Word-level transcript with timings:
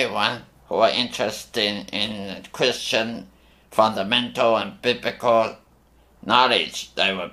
everyone 0.00 0.42
who 0.68 0.76
are 0.76 0.90
interested 0.90 1.90
in 1.92 2.42
Christian 2.52 3.26
fundamental 3.70 4.56
and 4.56 4.80
biblical 4.80 5.56
knowledge 6.24 6.94
that 6.94 7.14
will 7.14 7.30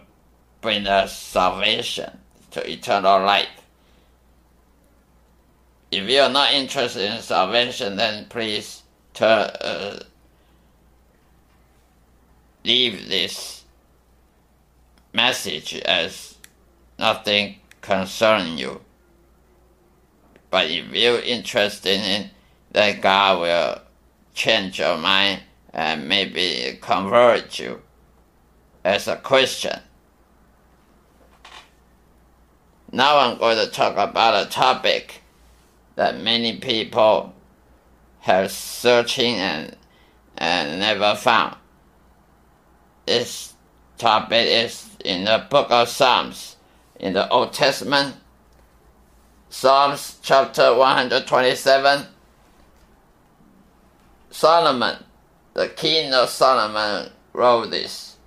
bring 0.60 0.86
us 0.86 1.18
salvation 1.18 2.20
to 2.52 2.70
eternal 2.70 3.22
life. 3.22 3.48
If 5.92 6.10
you 6.10 6.20
are 6.20 6.30
not 6.30 6.54
interested 6.54 7.10
in 7.10 7.22
salvation, 7.22 7.96
then 7.96 8.26
please 8.26 8.84
turn, 9.14 9.50
uh, 9.62 10.04
leave 12.66 13.08
this 13.08 13.64
message 15.14 15.74
as 15.86 16.36
nothing 17.00 17.60
concerning 17.82 18.58
you. 18.58 18.82
But 20.50 20.70
if 20.70 20.88
you're 20.92 21.22
interested 21.22 22.00
in 22.00 22.32
that 22.72 23.02
God 23.02 23.42
will 23.42 23.82
change 24.34 24.80
your 24.80 24.98
mind 24.98 25.42
and 25.74 26.08
maybe 26.08 26.78
convert 26.82 27.60
you 27.60 27.82
as 28.84 29.08
a 29.08 29.18
Christian. 29.18 29.80
Now 32.92 33.20
I'm 33.20 33.38
going 33.38 33.58
to 33.58 33.72
talk 33.72 33.98
about 33.98 34.48
a 34.48 34.50
topic 34.50 35.22
that 35.96 36.22
many 36.22 36.58
people 36.58 37.34
have 38.20 38.52
searching 38.52 39.36
and, 39.36 39.76
and 40.38 40.80
never 40.80 41.16
found. 41.16 41.58
This 43.06 43.54
topic 43.98 44.48
is 44.48 44.90
in 45.04 45.26
the 45.26 45.46
book 45.50 45.70
of 45.72 45.90
Psalms 45.90 46.58
in 47.00 47.14
the 47.14 47.28
Old 47.30 47.54
Testament. 47.54 48.16
Psalms 49.50 50.20
chapter 50.22 50.76
127. 50.76 52.06
Solomon, 54.40 55.04
the 55.56 55.68
king 55.68 56.14
of 56.14 56.30
Solomon, 56.30 57.10
wrote 57.34 57.72
this 57.72 58.18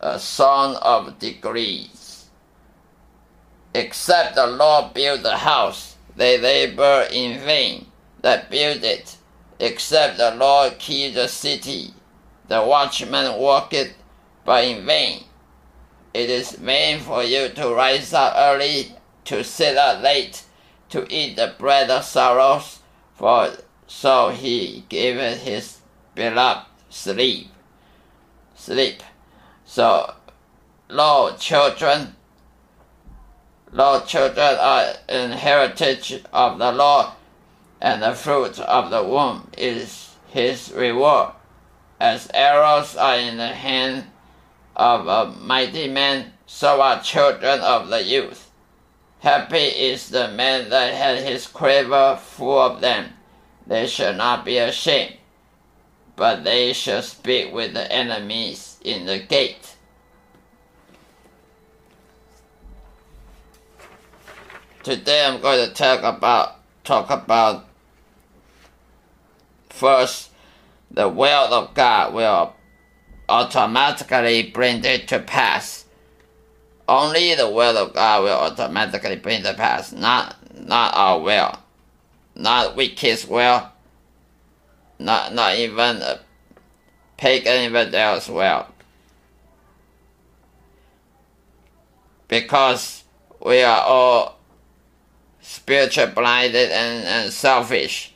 a 0.00 0.18
song 0.18 0.76
of 0.82 1.18
degrees. 1.18 2.26
Except 3.74 4.34
the 4.34 4.46
Lord 4.46 4.92
build 4.92 5.22
the 5.22 5.38
house, 5.38 5.96
they 6.14 6.36
labor 6.36 7.06
in 7.10 7.40
vain 7.40 7.86
that 8.20 8.50
build 8.50 8.84
it. 8.84 9.16
Except 9.58 10.18
the 10.18 10.32
Lord 10.32 10.78
keep 10.78 11.14
the 11.14 11.26
city, 11.26 11.94
the 12.46 12.62
watchman 12.62 13.40
worketh, 13.40 13.94
but 14.44 14.62
in 14.62 14.84
vain. 14.84 15.24
It 16.12 16.28
is 16.28 16.52
vain 16.52 17.00
for 17.00 17.22
you 17.22 17.48
to 17.48 17.74
rise 17.74 18.12
up 18.12 18.34
early, 18.36 18.94
to 19.24 19.42
sit 19.42 19.78
up 19.78 20.02
late, 20.02 20.44
to 20.90 21.06
eat 21.08 21.36
the 21.36 21.54
bread 21.58 21.88
of 21.88 22.04
sorrows, 22.04 22.80
for 23.14 23.48
so 23.86 24.30
he 24.30 24.84
giveth 24.88 25.42
his 25.42 25.78
beloved 26.14 26.66
sleep. 26.90 27.48
Sleep. 28.54 29.02
So, 29.64 30.14
Lord, 30.88 31.38
children, 31.38 32.14
Lord, 33.72 34.06
children 34.06 34.56
are 34.60 34.94
an 35.08 35.32
heritage 35.32 36.22
of 36.32 36.58
the 36.58 36.70
Lord, 36.70 37.06
and 37.80 38.02
the 38.02 38.14
fruit 38.14 38.60
of 38.60 38.90
the 38.90 39.02
womb 39.02 39.50
is 39.58 40.14
his 40.28 40.72
reward. 40.72 41.30
As 41.98 42.30
arrows 42.34 42.96
are 42.96 43.16
in 43.16 43.36
the 43.36 43.48
hand 43.48 44.04
of 44.76 45.06
a 45.06 45.32
mighty 45.40 45.88
man, 45.88 46.32
so 46.46 46.80
are 46.80 47.02
children 47.02 47.60
of 47.60 47.88
the 47.88 48.02
youth. 48.02 48.50
Happy 49.20 49.56
is 49.56 50.10
the 50.10 50.28
man 50.28 50.68
that 50.68 50.92
had 50.92 51.18
his 51.18 51.46
quiver 51.46 52.16
full 52.20 52.58
of 52.58 52.80
them. 52.82 53.13
They 53.66 53.86
shall 53.86 54.12
not 54.14 54.44
be 54.44 54.58
ashamed, 54.58 55.16
but 56.16 56.44
they 56.44 56.72
shall 56.72 57.02
speak 57.02 57.52
with 57.52 57.74
the 57.74 57.90
enemies 57.90 58.78
in 58.84 59.06
the 59.06 59.18
gate. 59.18 59.76
Today 64.82 65.24
I'm 65.24 65.40
going 65.40 65.66
to 65.66 65.72
talk 65.74 66.02
about 66.02 66.56
talk 66.84 67.08
about 67.08 67.64
first 69.70 70.30
the 70.90 71.08
will 71.08 71.54
of 71.54 71.72
God 71.72 72.12
will 72.12 72.54
automatically 73.28 74.50
bring 74.50 74.84
it 74.84 75.08
to 75.08 75.20
pass. 75.20 75.86
Only 76.86 77.34
the 77.34 77.48
will 77.48 77.78
of 77.78 77.94
God 77.94 78.24
will 78.24 78.38
automatically 78.38 79.16
bring 79.16 79.40
it 79.40 79.44
to 79.44 79.54
pass, 79.54 79.90
not 79.90 80.36
not 80.54 80.94
our 80.94 81.18
will, 81.18 81.58
not 82.34 82.76
wicked 82.76 83.26
will, 83.28 83.68
not 84.98 85.34
not 85.34 85.56
even 85.56 86.02
a 86.02 86.20
pagan 87.16 87.72
infidel's 87.72 88.28
well. 88.28 88.68
Because 92.28 93.04
we 93.44 93.62
are 93.62 93.82
all 93.82 94.38
spiritual 95.40 96.08
blinded 96.08 96.70
and, 96.70 97.06
and 97.06 97.32
selfish. 97.32 98.14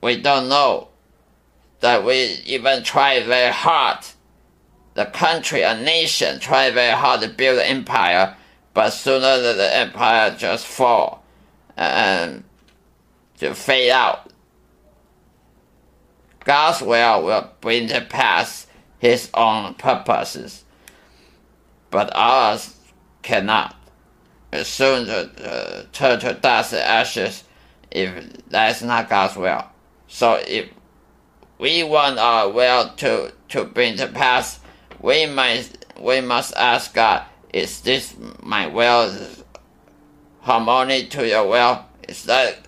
We 0.00 0.20
don't 0.20 0.48
know 0.48 0.88
that 1.80 2.04
we 2.04 2.40
even 2.46 2.82
try 2.84 3.22
very 3.22 3.52
hard. 3.52 3.98
The 4.94 5.06
country, 5.06 5.62
a 5.62 5.78
nation, 5.78 6.38
try 6.38 6.70
very 6.70 6.96
hard 6.96 7.20
to 7.20 7.28
build 7.28 7.58
an 7.58 7.66
empire, 7.66 8.36
but 8.72 8.90
sooner 8.90 9.38
the 9.40 9.76
empire 9.76 10.34
just 10.38 10.66
fall 10.66 11.25
and 11.76 12.44
to 13.38 13.54
fade 13.54 13.90
out. 13.90 14.30
God's 16.44 16.80
will 16.80 17.24
will 17.24 17.50
bring 17.60 17.88
to 17.88 18.00
pass 18.00 18.66
His 18.98 19.30
own 19.34 19.74
purposes, 19.74 20.64
but 21.90 22.14
ours 22.14 22.76
cannot. 23.22 23.74
It's 24.52 24.68
soon 24.68 25.06
to 25.06 25.30
uh, 25.44 25.86
turn 25.92 26.20
to 26.20 26.34
dust 26.34 26.72
and 26.72 26.82
ashes 26.82 27.44
if 27.90 28.42
that's 28.48 28.82
not 28.82 29.08
God's 29.08 29.36
will. 29.36 29.64
So 30.06 30.40
if 30.46 30.68
we 31.58 31.82
want 31.82 32.18
our 32.18 32.50
will 32.50 32.90
to, 32.96 33.32
to 33.48 33.64
bring 33.64 33.96
to 33.96 34.06
pass, 34.06 34.60
we 35.00 35.26
must, 35.26 35.86
we 36.00 36.20
must 36.20 36.54
ask 36.56 36.94
God, 36.94 37.24
is 37.52 37.80
this 37.80 38.14
my 38.42 38.66
will 38.66 39.12
harmonic 40.46 41.10
to 41.10 41.26
your 41.26 41.46
will? 41.48 41.84
Is 42.08 42.22
that 42.24 42.66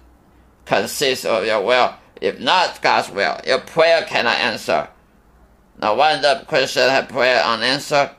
consist 0.67 1.25
of 1.25 1.47
your 1.47 1.65
will? 1.65 1.95
If 2.21 2.41
not 2.41 2.83
God's 2.83 3.11
will, 3.11 3.41
your 3.47 3.61
prayer 3.61 4.03
cannot 4.05 4.37
answer. 4.37 4.89
No 5.81 5.95
wonder 5.95 6.45
Christians 6.49 6.91
have 6.91 7.09
prayer 7.09 7.41
unanswered. 7.43 8.11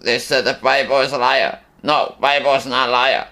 They 0.00 0.18
said 0.20 0.44
the 0.44 0.58
Bible 0.62 1.00
is 1.00 1.12
a 1.12 1.18
liar. 1.18 1.58
No, 1.82 2.14
Bible 2.20 2.54
is 2.54 2.66
not 2.66 2.88
a 2.88 2.92
liar. 2.92 3.28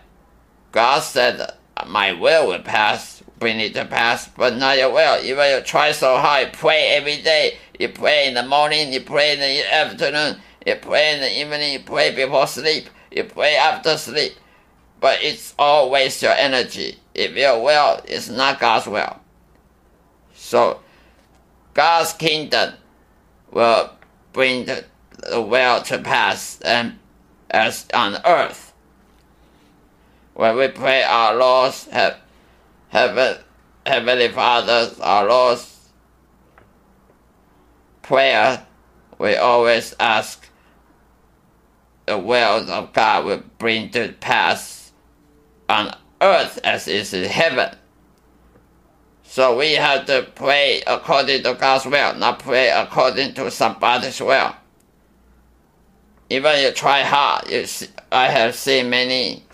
God 0.73 1.01
said, 1.01 1.55
my 1.87 2.13
will 2.13 2.49
will 2.49 2.63
pass, 2.63 3.23
bring 3.39 3.61
it 3.61 3.75
to 3.75 3.85
pass, 3.85 4.27
but 4.29 4.57
not 4.57 4.79
your 4.79 4.93
will. 4.93 5.23
Even 5.25 5.51
you 5.51 5.61
try 5.61 5.93
so 5.93 6.17
hard, 6.17 6.53
pray 6.55 6.89
every 6.97 7.23
day. 7.23 7.59
You 7.79 7.91
pray 7.91 8.27
in 8.27 8.35
the 8.35 8.43
morning, 8.43 8.93
you 8.93 9.01
pray 9.01 9.35
in 9.35 9.41
the 9.41 9.73
afternoon, 9.73 10.41
you 10.67 10.75
pray 10.77 11.15
in 11.15 11.21
the 11.21 11.41
evening, 11.41 11.73
you 11.73 11.81
pray 11.81 12.15
before 12.15 12.47
sleep, 12.49 12.89
you 13.13 13.25
pray 13.25 13.55
after 13.57 13.97
sleep. 13.97 14.33
But 15.03 15.21
it's 15.21 15.53
all 15.59 15.91
waste 15.91 16.23
your 16.23 16.33
energy 16.33 16.97
if 17.13 17.33
your 17.33 17.61
will 17.61 18.01
is 18.05 18.31
not 18.31 18.61
God's 18.61 18.87
will. 18.87 19.19
So, 20.33 20.79
God's 21.75 22.13
kingdom 22.13 22.75
will 23.51 23.91
bring 24.33 24.67
the, 24.67 24.85
the 25.29 25.43
will 25.43 25.83
to 25.83 25.99
pass 25.99 26.61
and 26.61 27.01
as 27.51 27.89
on 27.93 28.17
earth. 28.25 28.73
When 30.35 30.57
we 30.57 30.69
pray 30.69 31.03
our 31.03 31.35
Lord's 31.35 31.89
have 31.89 32.19
Heaven, 32.91 33.39
Heavenly 33.85 34.29
Father's, 34.29 35.01
our 35.01 35.27
Lord's 35.27 35.89
prayer, 38.03 38.65
we 39.19 39.35
always 39.35 39.97
ask 39.99 40.49
the 42.07 42.19
will 42.19 42.71
of 42.71 42.93
God 42.93 43.25
will 43.25 43.43
bring 43.59 43.91
to 43.91 44.13
pass 44.13 44.82
on 45.73 45.95
earth 46.21 46.59
as 46.63 46.87
is 46.87 47.15
in 47.15 47.25
heaven. 47.25 47.75
So 49.25 49.57
we 49.57 49.73
have 49.73 50.05
to 50.07 50.29
pray 50.35 50.83
according 50.87 51.43
to 51.45 51.55
God's 51.55 51.87
will, 51.87 52.15
not 52.15 52.41
pray 52.41 52.71
according 52.71 53.35
to 53.35 53.51
somebody's 53.51 54.21
will. 54.21 54.55
Even 56.29 56.61
you 56.63 56.71
try 56.73 57.03
hard, 57.03 57.51
you 57.51 57.67
see, 57.67 57.89
I 58.11 58.29
have 58.29 58.55
seen 58.55 58.91
many 58.91 59.45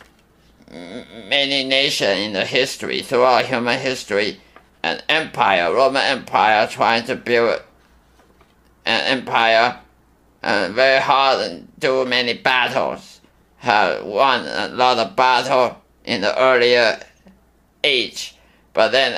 many 0.71 1.65
nations 1.65 2.19
in 2.19 2.33
the 2.35 2.45
history, 2.45 3.01
throughout 3.01 3.47
human 3.47 3.79
history, 3.79 4.39
an 4.83 5.01
empire, 5.09 5.73
Roman 5.73 6.03
Empire, 6.03 6.67
trying 6.67 7.05
to 7.05 7.17
build 7.17 7.63
an 8.85 9.19
empire, 9.19 9.79
and 10.43 10.75
very 10.75 11.01
hard 11.01 11.41
and 11.41 11.69
do 11.79 12.05
many 12.05 12.35
battles, 12.35 13.21
have 13.57 14.05
won 14.05 14.47
a 14.47 14.69
lot 14.69 14.99
of 14.99 15.17
battle 15.17 15.81
in 16.09 16.23
the 16.23 16.37
earlier 16.41 16.99
age, 17.85 18.35
but 18.73 18.93
then 18.93 19.13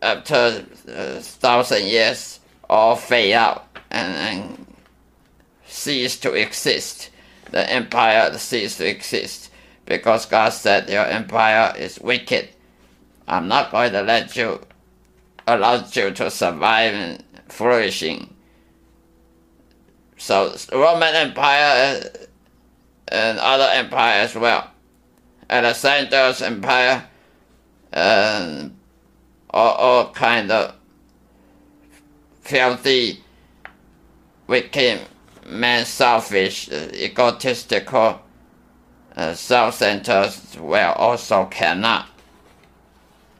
after 0.00 0.64
a 0.88 1.16
uh, 1.16 1.20
thousand 1.20 1.84
years, 1.84 2.40
all 2.70 2.96
fade 2.96 3.34
out 3.34 3.66
and, 3.90 4.14
and 4.14 4.66
cease 5.66 6.18
to 6.20 6.32
exist. 6.32 7.10
The 7.50 7.70
empire 7.70 8.36
cease 8.38 8.78
to 8.78 8.88
exist 8.88 9.50
because 9.84 10.24
God 10.24 10.48
said 10.54 10.88
your 10.88 11.04
empire 11.04 11.74
is 11.76 12.00
wicked. 12.00 12.48
I'm 13.28 13.46
not 13.46 13.70
going 13.70 13.92
to 13.92 14.00
let 14.00 14.34
you 14.36 14.60
allow 15.46 15.84
you 15.92 16.10
to 16.12 16.30
survive 16.30 16.94
and 16.94 17.24
flourishing. 17.48 18.34
So 20.16 20.56
Roman 20.72 21.14
Empire 21.14 22.00
uh, 22.02 22.18
and 23.08 23.38
other 23.38 23.68
empires 23.74 24.30
as 24.30 24.34
well. 24.34 24.70
Alexander's 25.48 26.42
empire 26.42 27.04
and 27.92 28.76
all, 29.50 29.72
all 29.72 30.12
kind 30.12 30.50
of 30.50 30.74
filthy, 32.40 33.22
wicked, 34.46 35.00
man 35.46 35.84
selfish, 35.84 36.68
egotistical, 36.68 38.20
uh, 39.16 39.34
self-centered 39.34 40.32
will 40.58 40.92
also 40.92 41.46
cannot 41.46 42.06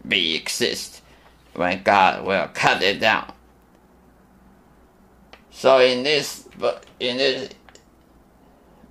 be 0.06 0.34
exist 0.36 1.02
when 1.54 1.82
God 1.82 2.24
will 2.24 2.48
cut 2.54 2.82
it 2.82 3.00
down. 3.00 3.32
So 5.50 5.80
in 5.80 6.02
this 6.02 6.48
in 7.00 7.16
this 7.16 7.50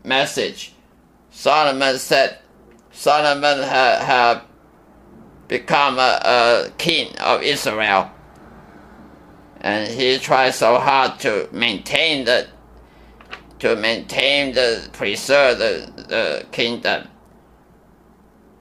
message, 0.04 0.74
Solomon 1.32 1.98
said 1.98 2.40
Solomon 2.96 3.62
had, 3.62 4.42
become 5.48 6.00
a, 6.00 6.20
a 6.26 6.72
king 6.78 7.16
of 7.20 7.44
Israel 7.44 8.10
and 9.62 9.88
he 9.92 10.18
tried 10.20 10.52
so 10.52 10.80
hard 10.80 11.20
to 11.20 11.50
maintain 11.52 12.26
the 12.26 12.48
to 13.60 13.76
maintain 13.76 14.54
the 14.54 14.88
preserve 14.92 15.58
the, 15.58 15.92
the 16.08 16.46
kingdom 16.52 17.08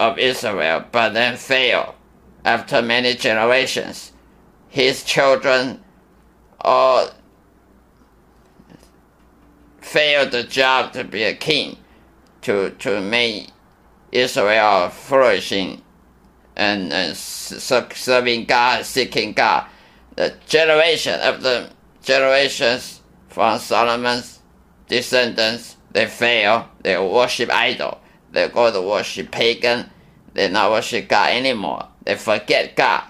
of 0.01 0.19
Israel, 0.19 0.85
but 0.93 1.11
then 1.15 1.37
failed 1.37 1.95
after 2.45 2.81
many 2.81 3.15
generations. 3.15 4.13
His 4.69 5.05
children 5.05 5.83
all 6.61 7.11
failed 9.81 10.31
the 10.31 10.43
job 10.43 10.93
to 10.95 11.05
be 11.05 11.23
a 11.25 11.35
king, 11.35 11.77
to, 12.43 12.71
to 12.71 13.01
make 13.01 13.51
Israel 14.15 14.89
flourishing 14.89 15.83
and, 16.57 16.93
and 16.93 17.17
serving 17.17 18.45
God, 18.45 18.85
seeking 18.87 19.33
God. 19.33 19.67
The 20.17 20.35
generation 20.47 21.19
of 21.21 21.43
the 21.43 21.71
generations 22.03 23.01
from 23.29 23.59
Solomon's 23.59 24.41
descendants, 24.89 25.77
they 25.91 26.07
fail, 26.07 26.69
they 26.83 26.97
worship 26.97 27.51
idol, 27.51 28.01
they 28.31 28.49
go 28.49 28.73
to 28.73 28.81
worship 28.81 29.33
pagan, 29.33 29.91
they 30.35 30.49
not 30.49 30.71
worship 30.71 31.09
God 31.09 31.31
anymore. 31.31 31.89
They 32.05 32.15
forget 32.15 32.77
God. 32.77 33.05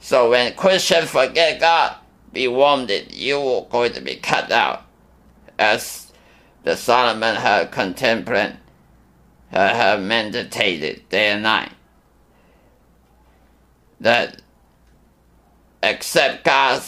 So 0.00 0.30
when 0.30 0.54
Christians 0.54 1.10
forget 1.10 1.60
God, 1.60 1.96
be 2.32 2.48
warned 2.48 2.88
that 2.88 3.14
you 3.14 3.38
are 3.38 3.66
going 3.66 3.92
to 3.92 4.00
be 4.00 4.16
cut 4.16 4.50
out. 4.50 4.82
As 5.58 6.12
the 6.64 6.76
Solomon 6.76 7.36
had 7.36 7.70
contemplated, 9.52 9.76
had 9.76 10.02
meditated 10.02 11.08
day 11.08 11.28
and 11.30 11.42
night. 11.42 11.72
That 14.00 14.42
except 15.82 16.44
God 16.44 16.82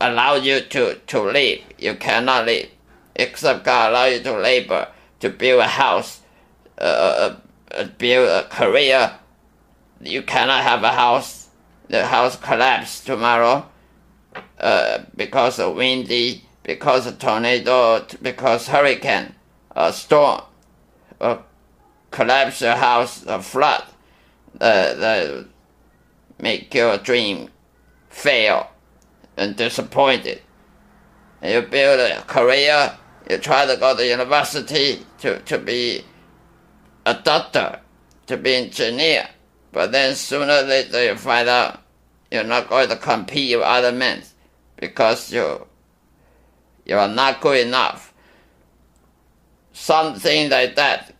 allow 0.00 0.34
you 0.34 0.60
to, 0.60 0.94
to 0.94 1.22
live, 1.22 1.60
you 1.78 1.94
cannot 1.94 2.46
live. 2.46 2.68
Except 3.16 3.64
God 3.64 3.90
allow 3.90 4.04
you 4.06 4.22
to 4.22 4.38
labor, 4.38 4.88
to 5.20 5.30
build 5.30 5.60
a 5.60 5.68
house, 5.68 6.20
uh, 6.78 7.36
uh, 7.70 7.84
build 7.98 8.28
a 8.28 8.48
career, 8.48 9.12
you 10.00 10.22
cannot 10.22 10.62
have 10.62 10.82
a 10.82 10.92
house. 10.92 11.48
The 11.88 12.06
house 12.06 12.36
collapse 12.36 13.04
tomorrow 13.04 13.66
uh, 14.58 15.04
because 15.14 15.58
of 15.58 15.76
windy, 15.76 16.44
because 16.62 17.06
of 17.06 17.18
tornado, 17.18 18.04
because 18.22 18.68
hurricane, 18.68 19.34
a 19.76 19.92
storm, 19.92 20.40
or 21.20 21.44
collapse 22.14 22.60
your 22.60 22.76
house, 22.76 23.26
a 23.26 23.42
flood, 23.42 23.82
uh, 24.60 24.94
that 24.94 25.46
make 26.38 26.72
your 26.72 26.96
dream 26.96 27.50
fail 28.08 28.70
and 29.36 29.56
disappointed. 29.56 30.40
You 31.42 31.62
build 31.62 31.98
a 31.98 32.22
career, 32.22 32.96
you 33.28 33.38
try 33.38 33.66
to 33.66 33.76
go 33.76 33.96
to 33.96 34.06
university 34.06 35.04
to, 35.18 35.40
to 35.40 35.58
be 35.58 36.04
a 37.04 37.14
doctor, 37.14 37.80
to 38.28 38.36
be 38.36 38.54
engineer, 38.54 39.28
but 39.72 39.90
then 39.90 40.14
sooner 40.14 40.58
or 40.58 40.62
later 40.62 41.04
you 41.04 41.16
find 41.16 41.48
out 41.48 41.82
you're 42.30 42.44
not 42.44 42.68
going 42.68 42.88
to 42.90 42.96
compete 42.96 43.56
with 43.56 43.66
other 43.66 43.90
men 43.90 44.22
because 44.76 45.32
you 45.32 45.66
you 46.84 46.96
are 46.96 47.08
not 47.08 47.40
good 47.40 47.66
enough. 47.66 48.12
Something 49.72 50.50
like 50.50 50.76
that. 50.76 51.13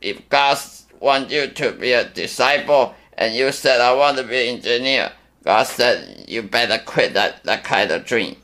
If 0.00 0.28
God 0.28 0.58
wants 1.00 1.32
you 1.32 1.48
to 1.48 1.72
be 1.72 1.92
a 1.92 2.08
disciple 2.08 2.94
and 3.16 3.34
you 3.34 3.52
said 3.52 3.80
I 3.80 3.94
want 3.94 4.18
to 4.18 4.24
be 4.24 4.48
an 4.48 4.56
engineer, 4.56 5.12
God 5.44 5.64
said 5.66 6.24
you 6.28 6.42
better 6.42 6.82
quit 6.84 7.14
that, 7.14 7.44
that 7.44 7.64
kind 7.64 7.90
of 7.90 8.04
dream. 8.04 8.36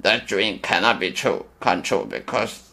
That 0.00 0.26
dream 0.26 0.60
cannot 0.60 1.00
be 1.00 1.10
true, 1.10 1.46
come 1.60 1.82
true 1.82 2.06
because 2.08 2.70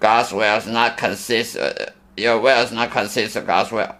God's 0.00 0.32
will 0.32 0.56
is 0.56 0.66
not 0.66 0.96
consist. 0.96 1.56
Uh, 1.56 1.72
your 2.16 2.40
will 2.40 2.62
is 2.62 2.72
not 2.72 2.90
consist 2.90 3.36
of 3.36 3.46
God's 3.46 3.72
will. 3.72 3.94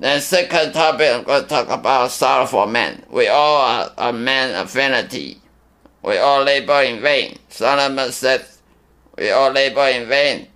Then 0.00 0.20
second 0.20 0.72
topic, 0.72 1.12
I'm 1.12 1.24
going 1.24 1.42
to 1.42 1.48
talk 1.48 1.68
about 1.68 2.12
sorrowful 2.12 2.66
men. 2.66 3.04
We 3.10 3.26
all 3.26 3.56
are, 3.60 3.92
are 3.98 4.12
men 4.12 4.54
of 4.54 4.70
vanity. 4.70 5.40
We 6.02 6.18
all 6.18 6.44
labor 6.44 6.82
in 6.82 7.00
vain. 7.00 7.38
Solomon 7.48 8.12
said, 8.12 8.44
we 9.16 9.30
all 9.30 9.50
labor 9.50 9.88
in 9.88 10.08
vain. 10.08 10.47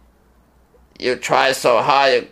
You 1.02 1.16
try 1.16 1.52
so 1.52 1.82
hard, 1.82 2.12
you, 2.12 2.28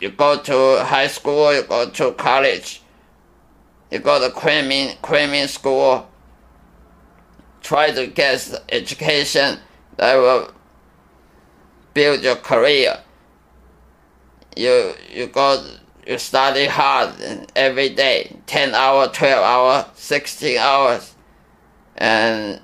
you 0.00 0.10
go 0.10 0.40
to 0.40 0.84
high 0.84 1.08
school, 1.08 1.52
you 1.54 1.62
go 1.62 1.90
to 1.90 2.12
college, 2.12 2.82
you 3.90 3.98
go 3.98 4.20
to 4.20 4.32
cramming, 4.32 4.96
cramming 5.02 5.48
school, 5.48 6.08
try 7.62 7.90
to 7.90 8.06
get 8.06 8.48
education 8.68 9.58
that 9.96 10.14
will 10.14 10.52
build 11.94 12.22
your 12.22 12.36
career. 12.36 13.00
You, 14.54 14.94
you 15.12 15.26
go 15.26 15.64
you 16.06 16.18
study 16.18 16.66
hard 16.66 17.14
every 17.56 17.88
day 17.88 18.36
10 18.46 18.74
hour 18.74 19.08
12 19.08 19.44
hour 19.44 19.86
16 19.94 20.56
hours 20.56 21.14
and 21.96 22.60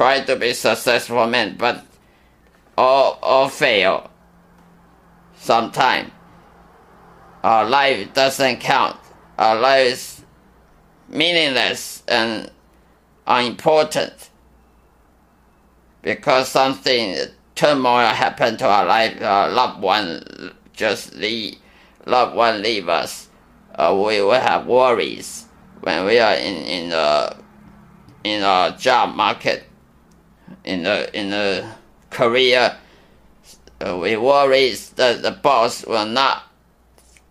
try 0.00 0.18
to 0.18 0.34
be 0.34 0.54
successful 0.54 1.26
man 1.26 1.54
but 1.58 1.84
all 2.78 3.18
all 3.20 3.50
fail 3.50 4.10
sometime. 5.36 6.10
Our 7.44 7.68
life 7.68 8.14
doesn't 8.14 8.60
count. 8.60 8.96
Our 9.38 9.60
life 9.60 9.92
is 9.92 10.22
meaningless 11.06 12.02
and 12.08 12.50
unimportant 13.26 14.30
because 16.00 16.48
something 16.48 17.18
turmoil 17.54 18.06
happen 18.06 18.56
to 18.56 18.66
our 18.66 18.86
life, 18.86 19.20
our 19.20 19.50
loved 19.50 19.82
one 19.82 20.54
just 20.72 21.14
leave, 21.14 21.56
loved 22.06 22.34
one 22.34 22.62
leave 22.62 22.88
us, 22.88 23.28
uh, 23.74 23.92
we 23.94 24.22
will 24.22 24.32
have 24.32 24.64
worries 24.66 25.44
when 25.82 26.06
we 26.06 26.18
are 26.18 26.36
in 26.36 26.56
in 26.64 26.88
the 26.88 27.36
in 28.24 28.42
our 28.42 28.70
job 28.72 29.14
market, 29.14 29.64
in 30.64 30.82
the 30.84 31.18
in 31.18 31.30
the 31.30 31.66
career. 32.10 32.76
Uh, 33.80 33.96
we 33.96 34.16
worry 34.16 34.74
that 34.96 35.22
the 35.22 35.30
boss 35.30 35.86
will 35.86 36.06
not 36.06 36.42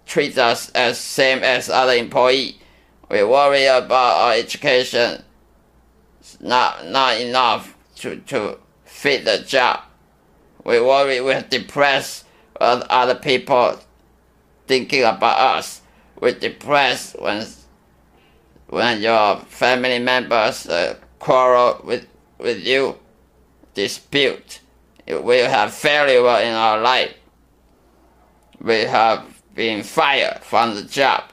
treat 0.06 0.38
us 0.38 0.70
as 0.72 0.98
same 0.98 1.44
as 1.44 1.70
other 1.70 1.94
employee. 1.94 2.60
We 3.10 3.24
worry 3.24 3.66
about 3.66 4.18
our 4.18 4.34
education, 4.34 5.24
not 6.40 6.88
not 6.88 7.20
enough 7.20 7.76
to 7.98 8.18
to 8.18 8.58
fit 8.86 9.26
the 9.26 9.40
job 9.40 9.82
we 10.64 10.80
worry, 10.80 11.22
we're 11.22 11.42
depressed 11.42 12.26
other 12.60 13.16
people 13.16 13.80
thinking 14.68 15.04
about 15.04 15.58
us. 15.58 15.82
We're 16.20 16.38
depressed 16.38 17.20
when 17.20 17.46
when 18.68 19.02
your 19.02 19.38
family 19.38 19.98
members 19.98 20.68
uh, 20.68 20.98
quarrel 21.18 21.82
with 21.84 22.06
with 22.38 22.60
you, 22.60 23.00
dispute 23.80 24.60
we 25.18 25.38
have 25.38 25.74
failure 25.74 26.40
in 26.42 26.54
our 26.54 26.80
life. 26.80 27.14
We 28.62 28.82
have 28.82 29.26
been 29.56 29.84
fired 29.84 30.40
from 30.42 30.76
the 30.76 30.84
job, 30.84 31.24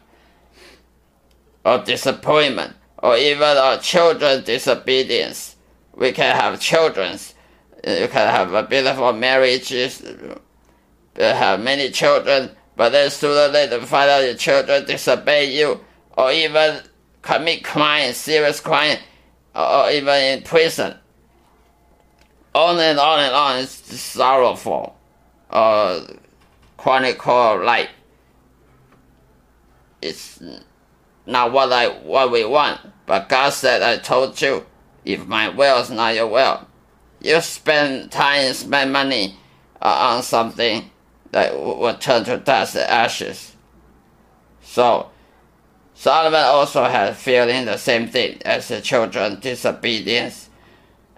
or 1.64 1.78
disappointment, 1.78 2.74
or 2.98 3.16
even 3.16 3.42
our 3.42 3.78
children's 3.78 4.44
disobedience. 4.44 5.56
We 5.94 6.12
can 6.12 6.34
have 6.34 6.60
children's. 6.60 7.34
Uh, 7.86 7.90
you 7.90 8.08
can 8.08 8.28
have 8.30 8.54
a 8.54 8.62
beautiful 8.62 9.12
marriages, 9.12 10.02
uh, 10.02 10.38
you 11.18 11.24
have 11.24 11.60
many 11.60 11.90
children, 11.90 12.50
but 12.76 12.90
then 12.90 13.10
sooner 13.10 13.48
or 13.48 13.48
later 13.48 13.80
find 13.82 14.10
out 14.10 14.24
your 14.24 14.34
children 14.34 14.86
disobey 14.86 15.56
you, 15.56 15.80
or 16.16 16.32
even 16.32 16.80
commit 17.22 17.62
crime, 17.64 18.12
serious 18.12 18.60
crime, 18.60 18.98
or 19.54 19.90
even 19.90 20.14
in 20.14 20.42
prison. 20.42 20.94
On 22.56 22.80
and 22.80 22.98
on 22.98 23.20
and 23.20 23.34
on, 23.34 23.58
it's 23.58 24.00
sorrowful, 24.00 24.96
uh, 25.50 26.00
chronicle 26.78 27.62
life. 27.62 27.90
It's 30.00 30.42
not 31.26 31.52
what 31.52 31.70
I 31.70 31.88
what 31.88 32.32
we 32.32 32.46
want, 32.46 32.80
but 33.04 33.28
God 33.28 33.50
said, 33.50 33.82
"I 33.82 33.98
told 33.98 34.40
you, 34.40 34.64
if 35.04 35.26
my 35.26 35.50
will 35.50 35.76
is 35.82 35.90
not 35.90 36.14
your 36.14 36.28
will, 36.28 36.66
you 37.20 37.42
spend 37.42 38.10
time, 38.10 38.54
spend 38.54 38.90
money 38.90 39.36
uh, 39.82 40.14
on 40.14 40.22
something 40.22 40.90
that 41.32 41.54
will 41.54 41.98
turn 41.98 42.24
to 42.24 42.38
dust 42.38 42.74
and 42.74 42.88
ashes." 42.88 43.52
So 44.62 45.10
Solomon 45.92 46.40
also 46.40 46.84
had 46.84 47.18
feeling 47.18 47.66
the 47.66 47.76
same 47.76 48.08
thing 48.08 48.40
as 48.46 48.68
the 48.68 48.80
children 48.80 49.40
disobedience 49.40 50.48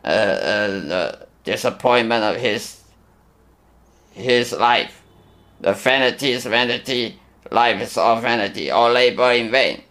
uh, 0.04 0.09
uh, 0.09 1.26
disappointment 1.49 2.23
of 2.25 2.37
his 2.37 2.83
his 4.12 4.52
life. 4.52 5.02
The 5.61 5.73
vanity 5.73 6.33
is 6.33 6.45
vanity, 6.45 7.19
life 7.50 7.81
is 7.81 7.97
all 7.97 8.21
vanity, 8.21 8.71
all 8.71 8.93
labor 8.93 9.33
in 9.33 9.50
vain. 9.50 9.83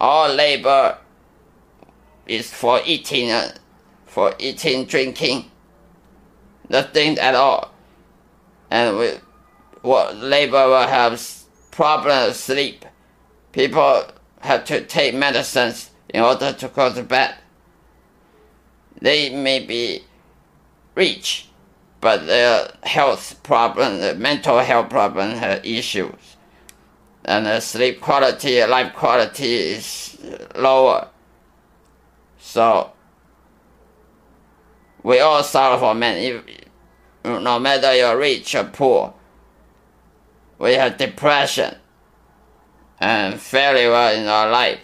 All 0.00 0.28
labor 0.34 0.98
is 2.26 2.52
for 2.52 2.80
eating, 2.84 3.30
uh, 3.30 3.52
for 4.06 4.34
eating, 4.38 4.86
drinking, 4.86 5.50
nothing 6.68 7.18
at 7.18 7.34
all. 7.34 7.72
And 8.70 8.98
we, 8.98 9.10
what 9.82 10.16
labor 10.16 10.66
will 10.66 10.86
have 10.86 11.20
problem 11.70 12.30
of 12.30 12.36
sleep 12.36 12.84
people 13.52 14.04
have 14.40 14.64
to 14.64 14.84
take 14.84 15.14
medicines 15.14 15.90
in 16.08 16.22
order 16.22 16.52
to 16.52 16.68
go 16.68 16.92
to 16.92 17.02
bed. 17.02 17.34
They 19.00 19.30
may 19.34 19.64
be 19.64 20.04
rich, 20.94 21.48
but 22.00 22.26
their 22.26 22.72
health 22.82 23.42
problem, 23.42 24.20
mental 24.20 24.58
health 24.58 24.90
problem, 24.90 25.30
have 25.36 25.64
issues. 25.64 26.36
And 27.24 27.46
the 27.46 27.60
sleep 27.60 28.00
quality, 28.00 28.64
life 28.64 28.94
quality 28.94 29.54
is 29.54 30.18
lower. 30.56 31.08
So, 32.38 32.92
we 35.02 35.20
all 35.20 35.42
suffer 35.42 35.78
for 35.78 35.94
men, 35.94 36.42
no 37.24 37.58
matter 37.58 37.94
you're 37.94 38.18
rich 38.18 38.54
or 38.54 38.64
poor. 38.64 39.14
We 40.58 40.74
have 40.74 40.96
depression 40.96 41.76
and 43.00 43.40
failure 43.40 44.16
in 44.16 44.28
our 44.28 44.48
life. 44.50 44.80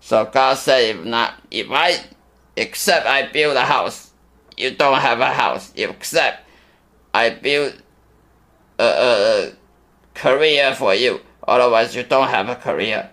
So 0.00 0.24
God 0.24 0.54
said, 0.56 0.96
if 0.96 1.04
not, 1.04 1.34
if 1.50 1.70
I, 1.70 1.98
except 2.56 3.06
I 3.06 3.30
build 3.30 3.56
a 3.56 3.64
house, 3.64 4.09
you 4.60 4.70
don't 4.72 5.00
have 5.00 5.20
a 5.20 5.32
house. 5.32 5.72
Except 5.74 6.46
I 7.14 7.30
build 7.30 7.74
a, 8.78 8.84
a, 8.84 9.52
career 10.14 10.74
for 10.74 10.94
you, 10.94 11.20
otherwise 11.46 11.94
you 11.96 12.02
don't 12.02 12.28
have 12.28 12.48
a 12.48 12.56
career. 12.56 13.10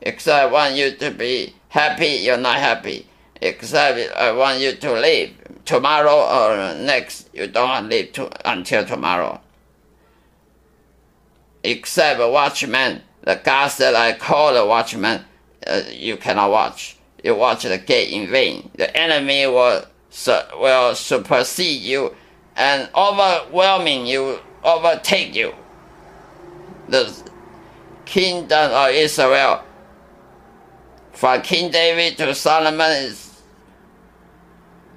Except 0.00 0.44
I 0.44 0.46
want 0.46 0.74
you 0.74 0.92
to 0.92 1.10
be 1.10 1.54
happy, 1.68 2.20
you're 2.24 2.36
not 2.36 2.56
happy. 2.56 3.06
Except 3.40 4.14
I 4.16 4.32
want 4.32 4.60
you 4.60 4.72
to 4.72 4.92
live 4.92 5.30
tomorrow 5.64 6.16
or 6.16 6.74
next, 6.74 7.30
you 7.32 7.46
don't 7.46 7.88
live 7.88 8.12
to, 8.12 8.50
until 8.50 8.84
tomorrow 8.84 9.40
except 11.62 12.20
a 12.20 12.28
watchman. 12.28 13.02
The 13.22 13.40
God 13.42 13.68
said, 13.68 13.94
I 13.94 14.14
call 14.14 14.54
the 14.54 14.64
watchman, 14.64 15.24
uh, 15.66 15.82
you 15.90 16.16
cannot 16.16 16.50
watch. 16.50 16.96
You 17.22 17.34
watch 17.34 17.64
the 17.64 17.78
gate 17.78 18.12
in 18.12 18.30
vain. 18.30 18.70
The 18.76 18.94
enemy 18.96 19.46
will, 19.46 19.84
su- 20.10 20.38
will 20.58 20.94
supersede 20.94 21.82
you 21.82 22.14
and 22.56 22.88
overwhelming 22.94 24.06
you, 24.06 24.38
overtake 24.62 25.34
you. 25.34 25.54
The 26.88 27.16
kingdom 28.04 28.72
of 28.72 28.90
Israel, 28.90 29.64
from 31.12 31.42
King 31.42 31.70
David 31.70 32.18
to 32.18 32.34
Solomon, 32.34 32.90
is 32.92 33.40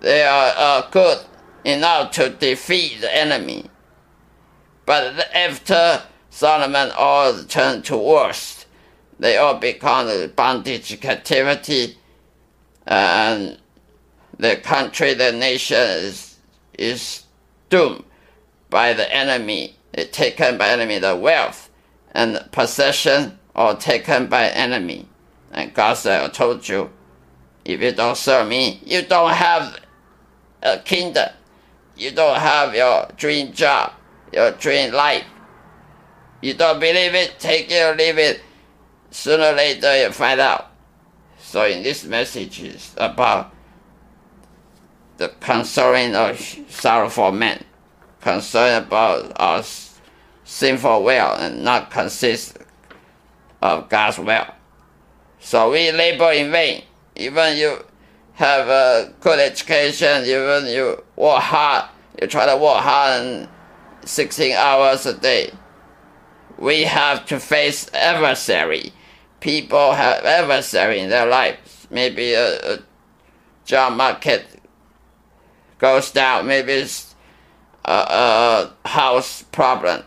they 0.02 0.24
are 0.24 0.54
uh, 0.58 0.90
good 0.92 1.20
enough 1.64 2.12
to 2.14 2.30
defeat 2.30 3.02
the 3.02 3.16
enemy. 3.16 3.70
But 4.86 5.34
after 5.34 6.04
Solomon 6.34 6.92
all 6.98 7.44
turned 7.44 7.86
to 7.86 7.96
worst. 7.96 8.66
They 9.20 9.38
all 9.38 9.54
become 9.60 10.32
bondage, 10.36 11.00
captivity, 11.00 11.96
and 12.88 13.60
the 14.38 14.58
country, 14.58 15.14
the 15.14 15.32
nation 15.32 15.78
is, 15.78 16.38
is 16.78 17.24
doomed 17.70 18.04
by 18.70 18.94
the 18.94 19.12
enemy, 19.14 19.76
eh, 19.94 20.06
taken 20.12 20.58
by 20.58 20.70
enemy, 20.70 21.00
the 21.00 21.16
wealth 21.16 21.70
and 22.14 22.44
possession 22.52 23.38
or 23.56 23.76
taken 23.76 24.28
by 24.28 24.48
enemy. 24.50 25.08
And 25.52 25.74
God 25.74 25.96
said, 25.96 26.24
I 26.24 26.30
told 26.30 26.68
you, 26.68 26.90
if 27.66 27.82
you 27.82 27.92
don't 27.92 28.18
serve 28.18 28.48
me, 28.48 28.82
you 28.86 29.04
don't 29.04 29.32
have 29.32 29.80
a 30.64 30.80
kingdom. 30.80 31.30
You 31.96 32.12
don't 32.12 32.40
have 32.40 32.74
your 32.76 33.08
dream 33.16 33.54
job, 33.54 33.94
your 34.34 34.52
dream 34.52 34.94
life. 34.94 35.26
You 36.42 36.56
don't 36.56 36.80
believe 36.80 37.14
it, 37.14 37.40
take 37.40 37.72
it 37.72 37.82
or 37.84 37.96
leave 37.96 38.18
it. 38.18 38.42
Sooner 39.12 39.46
or 39.46 39.54
later 39.54 39.96
you 40.04 40.12
find 40.12 40.40
out. 40.40 40.72
So 41.40 41.66
in 41.66 41.84
this 41.84 42.04
message 42.04 42.62
is 42.62 42.96
about 42.98 43.53
the 45.24 45.30
concern 45.40 46.16
of 46.16 46.40
sorrowful 46.70 47.32
men, 47.32 47.64
concern 48.22 48.84
about 48.84 49.32
our 49.38 49.64
sinful 50.44 51.04
will 51.04 51.34
and 51.36 51.64
not 51.64 51.90
consist 51.90 52.58
of 53.62 53.90
God's 53.90 54.20
will. 54.20 54.46
So 55.40 55.72
we 55.72 55.92
labor 55.92 56.32
in 56.32 56.52
vain. 56.52 56.84
Even 57.16 57.58
you 57.58 57.78
have 58.34 58.68
a 58.68 59.14
good 59.22 59.40
education, 59.40 60.24
even 60.26 60.66
you 60.68 61.04
work 61.16 61.42
hard, 61.42 61.90
you 62.22 62.28
try 62.28 62.46
to 62.46 62.58
work 62.58 62.82
hard 62.82 63.22
and 63.22 63.50
16 64.06 64.56
hours 64.56 65.06
a 65.06 65.14
day 65.14 65.52
we 66.58 66.84
have 66.84 67.26
to 67.26 67.40
face 67.40 67.90
adversary. 67.94 68.94
People 69.40 69.94
have 69.94 70.24
adversary 70.24 71.00
in 71.00 71.10
their 71.10 71.26
lives. 71.26 71.88
Maybe 71.90 72.34
a, 72.34 72.76
a 72.76 72.80
job 73.66 73.94
market 73.98 74.53
goes 75.80 76.12
down. 76.12 76.48
Maybe 76.48 76.74
it's 76.74 77.16
a, 77.86 78.72
a 78.86 78.88
house 78.88 79.44
problem. 79.44 80.04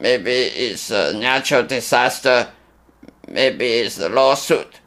Maybe 0.00 0.30
it's 0.30 0.90
a 0.90 1.12
natural 1.14 1.64
disaster. 1.66 2.48
Maybe 3.28 3.66
it's 3.66 3.98
a 3.98 4.08
lawsuit 4.08 4.80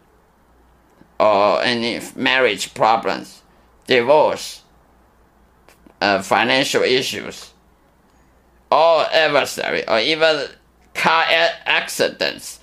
or 1.20 1.62
any 1.62 2.02
marriage 2.16 2.74
problems, 2.74 3.44
divorce, 3.86 4.64
uh, 6.02 6.22
financial 6.22 6.82
issues 6.82 7.52
or 8.72 9.06
adversary 9.12 9.88
or 9.88 10.00
even 10.00 10.48
car 10.96 11.24
accidents. 11.66 12.60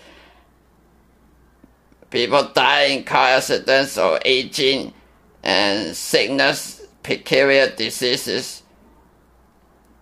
People 2.11 2.51
die 2.55 2.85
in 2.85 3.05
car 3.05 3.29
accidents 3.29 3.99
or 3.99 4.19
aging 4.25 4.93
and 5.43 5.97
sickness, 5.97 6.87
peculiar 7.03 7.71
diseases, 7.71 8.63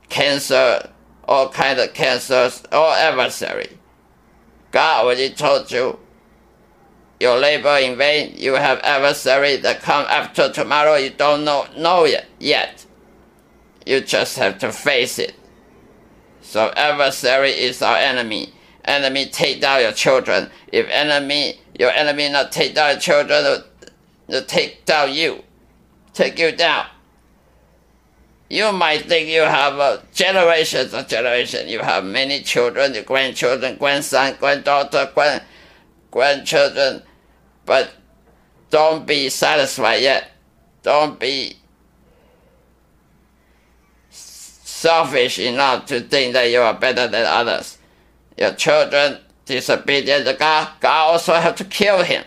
cancer, 0.08 0.90
all 1.24 1.48
kind 1.48 1.78
of 1.78 1.92
cancers, 1.94 2.62
or 2.72 2.92
adversary. 2.92 3.68
God 4.72 5.04
already 5.04 5.30
told 5.30 5.70
you 5.70 5.98
your 7.20 7.38
labor 7.38 7.78
in 7.78 7.96
vain. 7.96 8.34
You 8.36 8.54
have 8.54 8.78
adversary 8.80 9.56
that 9.58 9.80
come 9.80 10.06
after 10.08 10.52
tomorrow. 10.52 10.96
You 10.96 11.10
don't 11.10 11.44
know 11.44 11.66
know 11.76 12.04
it 12.04 12.26
yet. 12.38 12.84
You 13.86 14.00
just 14.00 14.36
have 14.38 14.58
to 14.58 14.72
face 14.72 15.18
it. 15.18 15.34
So 16.42 16.72
adversary 16.76 17.50
is 17.50 17.82
our 17.82 17.96
enemy. 17.96 18.52
Enemy 18.84 19.26
take 19.26 19.60
down 19.60 19.80
your 19.80 19.92
children. 19.92 20.50
If 20.72 20.88
enemy, 20.90 21.60
your 21.78 21.90
enemy 21.90 22.28
not 22.28 22.52
take 22.52 22.74
down 22.74 22.92
your 22.92 23.00
children, 23.00 23.64
they'll 24.26 24.44
take 24.44 24.84
down 24.84 25.12
you, 25.12 25.42
take 26.12 26.38
you 26.38 26.52
down. 26.52 26.86
you 28.48 28.70
might 28.72 29.06
think 29.06 29.28
you 29.28 29.40
have 29.40 29.78
uh, 29.78 29.98
generations 30.14 30.94
of 30.94 31.08
generation. 31.08 31.68
You 31.68 31.80
have 31.80 32.04
many 32.04 32.42
children, 32.42 32.94
your 32.94 33.02
grandchildren, 33.02 33.76
grandson, 33.76 34.36
granddaughter, 34.38 35.10
grand, 35.14 35.42
grandchildren, 36.10 37.02
but 37.64 37.92
don't 38.70 39.06
be 39.06 39.28
satisfied 39.28 40.02
yet. 40.02 40.30
Don't 40.82 41.18
be 41.18 41.56
selfish 44.10 45.38
enough 45.38 45.86
to 45.86 46.00
think 46.00 46.34
that 46.34 46.50
you 46.50 46.60
are 46.60 46.74
better 46.74 47.08
than 47.08 47.24
others. 47.26 47.78
Your 48.38 48.52
children 48.52 49.18
disobedient 49.46 50.26
to 50.26 50.34
God, 50.34 50.68
God 50.80 51.12
also 51.12 51.34
have 51.34 51.56
to 51.56 51.64
kill 51.64 52.04
him, 52.04 52.24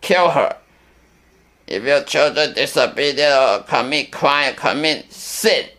kill 0.00 0.30
her. 0.30 0.56
If 1.72 1.84
your 1.84 2.02
children 2.02 2.52
disobedient 2.52 3.32
or 3.32 3.62
commit 3.62 4.12
crime, 4.12 4.54
commit 4.56 5.10
sin, 5.10 5.70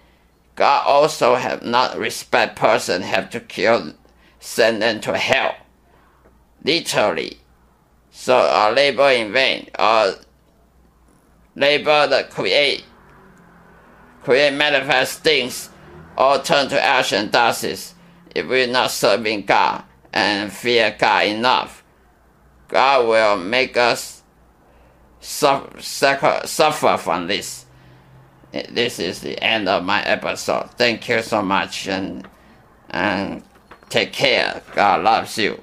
God 0.56 0.88
also 0.88 1.36
have 1.36 1.62
not 1.62 2.00
respect 2.00 2.56
person, 2.56 3.04
have 3.04 3.30
to 3.30 3.40
kill, 3.40 3.94
send 4.40 4.82
them 4.82 5.02
to 5.02 5.16
hell. 5.16 5.56
Literally. 6.64 7.38
So 8.10 8.36
our 8.36 8.72
labor 8.72 9.12
in 9.12 9.34
vain, 9.34 9.70
our 9.78 10.16
labor 11.56 12.08
that 12.08 12.32
create, 12.32 12.86
create 14.24 14.56
manifest 14.56 15.20
things, 15.20 15.70
all 16.18 16.42
turn 16.42 16.70
to 16.70 16.84
ash 16.84 17.14
and 17.14 17.32
dust 17.32 17.94
if 18.34 18.48
we're 18.48 18.66
not 18.66 18.90
serving 18.90 19.46
God 19.46 19.84
and 20.12 20.52
fear 20.52 20.96
God 20.98 21.28
enough. 21.28 21.84
God 22.68 23.08
will 23.08 23.38
make 23.38 23.78
us 23.78 24.23
suffer, 25.24 26.46
suffer 26.46 26.98
from 26.98 27.28
this. 27.28 27.66
This 28.70 29.00
is 29.00 29.22
the 29.22 29.42
end 29.44 29.68
of 29.68 29.84
my 29.84 30.04
episode. 30.04 30.70
Thank 30.72 31.08
you 31.10 31.22
so 31.22 31.42
much 31.42 31.88
and, 31.88 32.28
and 32.90 33.44
take 33.90 34.14
care. 34.14 34.62
God 34.76 35.04
loves 35.04 35.38
you. 35.38 35.62